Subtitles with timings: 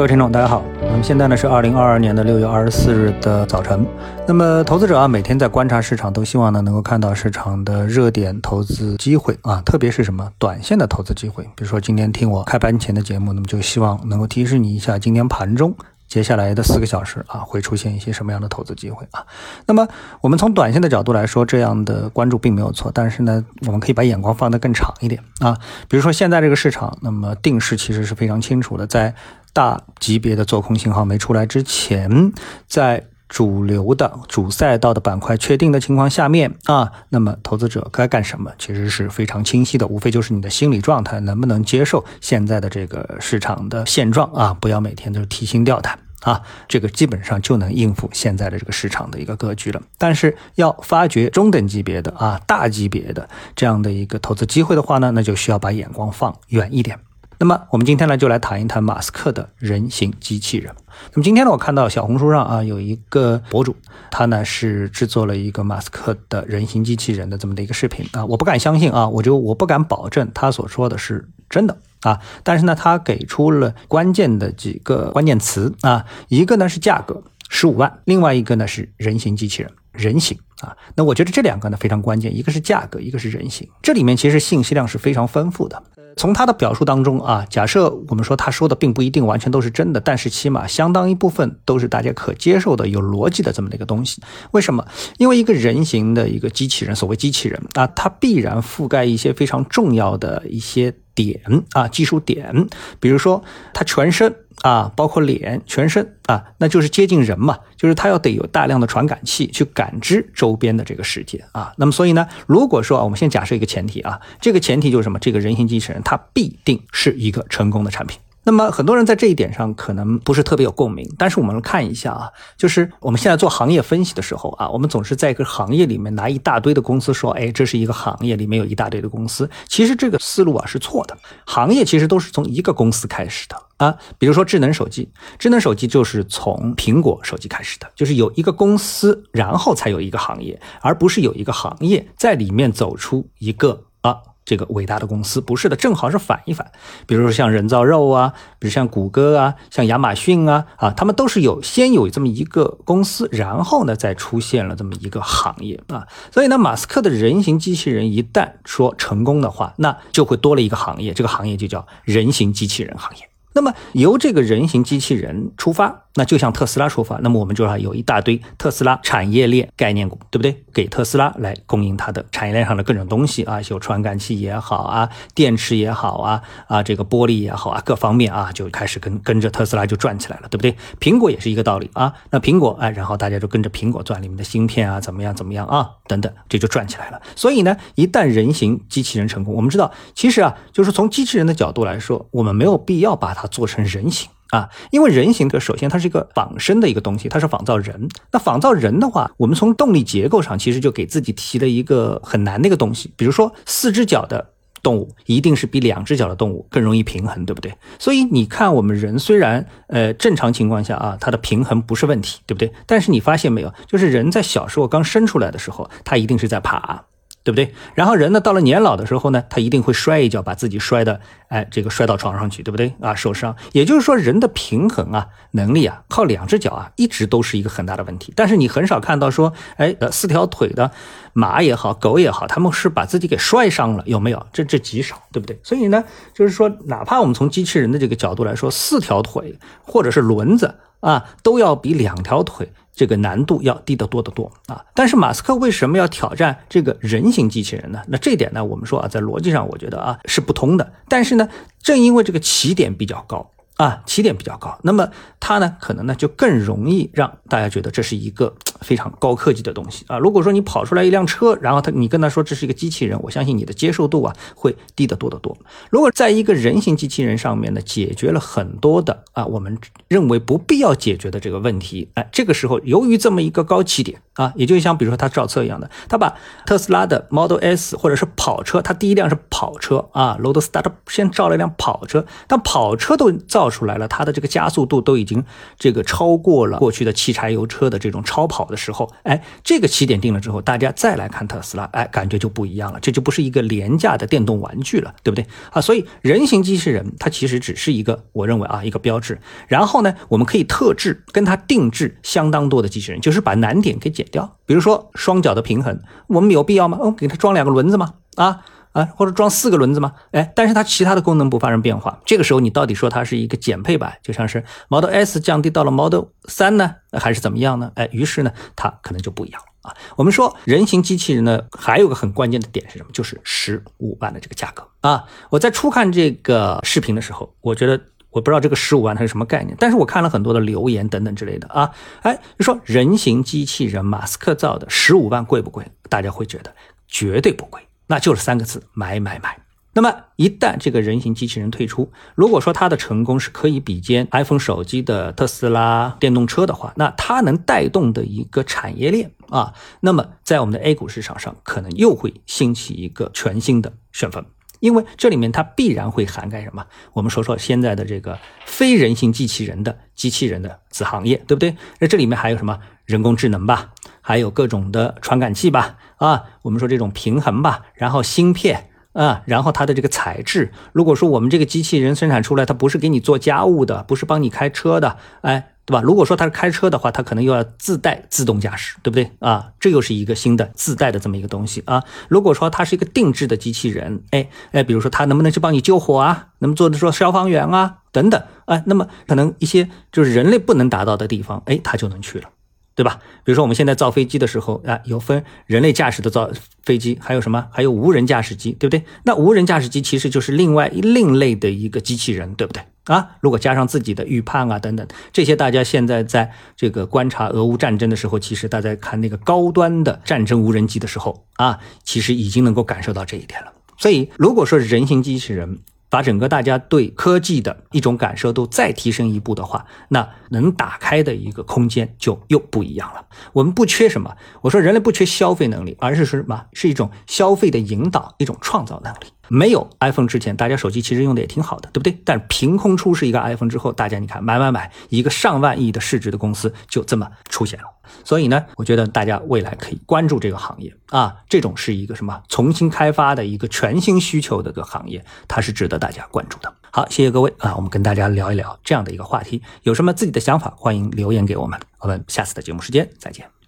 [0.00, 0.64] 各位听众，大家好。
[0.80, 3.86] 那么现在呢是二零二二年的六月二十四日的早晨。
[4.26, 11.44] 那么投资者啊，每天在观察市场，都希望呢能够看到市场的热点投资机会啊，特别是什么短线的投资机会。
[11.54, 15.76] 比如说今天听我开盘前的节目，那么就希望能够提示你一下，今天盘中。
[16.08, 19.24] 接下来的四个小时啊，会出现一些什么样的投资机会啊？
[19.66, 19.86] 那么
[20.20, 25.56] 我们从短线的角度来说，这样的关注并没有错，但是呢，我们可以把眼光放得更长一点啊。
[25.88, 29.14] 比如说现在这个市场，那么定势其实是非常清楚的，在
[29.52, 32.32] 大级别的做空信号没出来之前，
[32.66, 45.98] 在主流的主赛道的板块确定的情况下面啊，那么投资者该干什么，其实是非常清晰的，无非就是你的心理状态能不能接受现在的这个市场的现状啊，不要每天都是提心吊胆。
[46.20, 49.80] 啊，这个基本上就能应付现在的这个市场的一个格局了。
[49.96, 56.98] 但是要发掘中等级别的啊、大级别的这样的一个投资机会的话呢，那就需要把眼光放远一点。
[57.42, 60.70] 那么我们今天呢，就来谈一谈马斯克的人形机器人。
[61.14, 63.74] 那么今天呢，我看到小红书上啊有一个博主，
[64.10, 71.78] 他呢是制作了一个马斯克的人形机器人的这么的一个视频啊，我不敢相信啊，我就我不敢保证他所说的是真的。
[72.02, 80.76] 啊，但是呢，他给出了关键的几个关键词啊，一个呢是价格十五万，另外一个呢是人形机器人人形啊。
[80.94, 83.66] 那我觉得这两个呢非常关键，一个是价格，一个是人形。
[83.80, 85.82] 这里面其实信息量是非常丰富的。
[86.20, 94.20] 从他的表述当中啊，假设我们说他说的并不一定完全都是真的，但是起码相当一部分都是大家可接受的、有逻辑的这么的一个东西。
[94.50, 94.86] 为什么？
[95.16, 100.94] 因为一个人形的一个机器人，所谓机器人啊，它必然覆盖一些非常重要的一些。
[101.14, 101.40] 点
[101.72, 102.66] 啊，技术点，
[102.98, 111.72] 比如说它全身啊，包括脸，全身啊，那就是接近人嘛，就是它要得有大量的传感器去感知周边的这个世界啊。
[111.76, 115.18] 那么所以呢，如果说啊，我们先假设一个前提啊，这个前提就是什么？
[115.18, 118.18] 这个人形机器人它必定是一个成功的产品。
[118.50, 131.16] 那么很多人在这一点上可能不是特别有共鸣，但是我们看一下啊，就是我们现在做行业分析的时候啊，我们总是在一个行业里面拿一大堆的公司说，哎，这是一个行业里面有一大堆的公司，其实这个思路啊是错的。
[131.46, 135.08] 行业其实都是从一个公司开始的啊，比如说智能手机，
[135.38, 144.16] 智能手机就是从苹果手机开始的，就是有一个公司，然后才有一个行业，而不是有一个行业在里面走出一个啊。
[144.50, 146.72] 这个伟大的公司不是的，正好是反一反。
[147.06, 156.08] 比如说像人造肉啊，比如像谷歌啊，像亚马逊啊，啊，他们都是有先有这么一个公司，然后呢再出现了这么一个行业啊。
[156.32, 163.28] 所以呢，马斯克的人形机器人一旦说成功的话，那就会多了一个行业，这个行业就叫人形机器人行业。
[163.52, 166.06] 那么由这个人形机器人出发。
[166.14, 170.64] 那就像特斯拉说法，那么我们就要有一大堆特斯拉产业链概念股，对不对？
[170.72, 180.76] 给特斯拉来供应它的产业链上的各种东西啊，有传感器也好啊，电池也好啊，啊，这个玻璃也好啊，各方面啊就开始跟跟着特斯拉就转起来了，对不对？
[180.98, 187.22] 苹果也是一个道理啊，那苹果哎，然后大家就跟着苹果转里面的芯片啊，怎么样怎么样啊，等等，这就转起来了。
[187.36, 194.28] 所以呢，一旦人形机器人成功，我们知道，其实啊，就是从机器人的角度来说，我们没有必要把它做成人形。
[194.50, 198.08] 啊，因为人形的首先它是一个仿生的一个东西，它是仿造人。
[198.32, 203.12] 那仿造人的话，我们从动力结构上其实就给自己提了一个很难的一个东西。
[203.16, 204.50] 比如说，四只脚的
[204.82, 207.72] 动物一定是比两只脚的动物更容易平衡，对不对？
[207.98, 212.72] 所以你看，我们人虽然呃正常情况下啊，它的平衡不是问题，对不对？
[212.86, 217.04] 但是你发现没有，就是人在小时候刚生出来的时候，他一定是在爬。
[217.42, 217.72] 对不对？
[217.94, 222.94] 然后人呢，到了年老的时候呢，他一定会摔一跤，把自己摔的，哎，这个摔到床上去，对不对？
[223.00, 223.56] 啊，受伤。
[223.72, 228.32] 也就是说，人的平衡啊，能力啊，靠两只脚啊，一直都是一个很大的问题。
[228.36, 230.90] 但是你很少看到说，哎，呃，四条腿的
[231.32, 234.46] 马也好，狗也好，他们是把自己给摔伤了，有没有？
[234.52, 235.58] 这这极少，对不对？
[235.62, 242.70] 所以呢，就是说，哪怕我们从机器人的这个角度来说，四条腿或者是轮子啊，都要比两条腿。
[243.00, 244.84] 这个难度要低得多得多啊！
[244.94, 248.02] 但是马斯克为什么要挑战这个人形机器人呢？
[248.08, 250.92] 那这点呢，我们说啊，在逻辑上我觉得啊是不通的。
[251.08, 251.48] 但是呢，
[251.82, 253.50] 正因为这个起点比较高。
[253.80, 255.08] 啊，起点比较高，那么
[255.40, 260.18] 它呢，可能呢就更容易让大家觉得这是一个 非常高科技的东西啊。
[260.18, 265.56] 如果说你跑出来一辆车，然后他你跟他说这是一个机器人，我相信你的接受度啊会低得多得多。
[265.88, 269.78] 如果在一个人形机器人上面呢，解决了很多的啊我们
[270.08, 274.20] 认为不必要解决的这个问题，哎，这个时候由于这么一个高起点。
[274.40, 276.34] 啊，也就像比如说他造车一样的，他把
[276.64, 285.44] 特斯拉的 Model S 或者是跑车，他第一辆是跑车啊，Roadster，他先造了一辆跑车，但跑车都造出来了，它的这个加速度都已经
[285.78, 295.82] 这个超过了过去的汽柴油车的这种超跑的时候，哎，这个起点定了之后，大家再来看特斯拉，哎，感觉就不一样了，这就不是一个廉价的电动玩具了，对不对啊？
[295.82, 299.38] 所以人形机器人它其实只是一个，我认为啊，一个标志。
[299.68, 304.26] 然后呢，我们可以特制跟它定制相当多的机器人，就是把难点给减。
[304.30, 306.98] 掉，比如说双脚的平衡，我们有必要吗？
[307.00, 308.14] 哦，给它装两个轮子吗？
[308.36, 310.12] 啊啊，或者装四个轮子吗？
[310.32, 312.18] 哎，但是它其他的功能不发生变化。
[312.24, 317.92] 这个时候你到底说它是一个减配版，就像是 Model S 降低到了 Model 三呢，还是怎么样呢？
[317.94, 319.96] 哎，于是呢，它可能就不一样了啊。
[320.16, 323.10] 我们说人形机器人呢，还有个很关键的点是什么？
[323.12, 325.24] 就是十五万的这个价格啊。
[325.50, 328.00] 我在初看这个视频的时候，我觉得。
[328.30, 331.90] 我不知道这个十五万它是什么概念，但是我看了很多的留言等等之类的啊，
[332.22, 335.84] 哎，就说人形机器人马斯克造的十五万贵不贵？
[336.08, 336.74] 大家会觉得
[337.08, 339.58] 绝对不贵，那就是三个字：买买买。
[339.92, 354.44] 那么一旦这个人形机器人退出，如果说它的成功是可以比肩 iPhone 手机的特斯拉电动车的话，那它能带动的一个产业链啊，那么在我们的 A 股市场上可能又会兴起一个全新的旋风。
[354.80, 356.84] 因为这里面它必然会涵盖什么？
[357.12, 361.76] 我们说说现在的这个非人形机器人的机器人的子行业，对不对？
[362.00, 363.90] 那这里面还有什么人工智能吧，
[364.20, 370.72] 还有各种的传感器吧，啊，我们说这种平衡吧，然后芯片啊，然后它的这个材质。
[370.92, 375.72] 如果说我们这个机器人生产出来，它不是给你做家务的，不是帮你开车的，哎。
[375.90, 376.00] 对吧？
[376.02, 379.72] 如果说它是开车的话，它可能又要自带自动驾驶，对不对啊？
[379.80, 382.04] 这又是一个新的自带的这么一个东西啊。
[382.28, 386.46] 如果说它是一个定制的机器人，哎哎，比如说它能不能去帮你救火啊？
[386.60, 387.96] 能不能做的说消防员啊？
[388.12, 392.48] 等等啊，那么可能一些就是人类不能达到的地方，哎，它就能去了。
[392.94, 393.18] 对吧？
[393.44, 396.50] 比如说我们现在造飞机的时候啊，有分人类驾驶的造
[396.84, 397.66] 飞机，还有什么？
[397.72, 399.02] 还有无人驾驶机，对不对？
[399.24, 402.82] 那无人驾驶机其实就是另外另类的一个机器人，对不对？
[403.10, 413.72] 啊，如果加上自己的预判啊等等这些，大家现在在这个观察俄乌战争的时候，其实大家看那个高端的战争无人机的时候啊，其实已经能够感受到这一点了。
[413.98, 423.26] 所以，如果说人形机器人，把整个大家对科技的一种感受度再提升一步的话，那能打开的一个空间就又不一样了。
[423.52, 426.66] 我们不缺什么，我说人类不缺消费能力，而是什么？
[426.72, 429.26] 是一种消费的引导，一种创造能力。
[429.52, 432.16] 没有 iPhone 之前，大家手机其实用的也挺好的，对不对？
[432.24, 437.86] 但凭空出世一个 iPhone 之后，大家你看买买买，一个上万亿的市值的公司就这么出现了。
[438.24, 446.72] 所以呢，我觉得大家未来可以关注这个行业啊，这种是一个什么重新开发的一个全新需求的个行业，它是值得大家关注的。
[446.92, 453.59] 好，谢谢各位啊，我们跟大家聊一聊这样的一个话题，有什么自己的想法，欢迎留言给我们，我们下次的节目时间再见。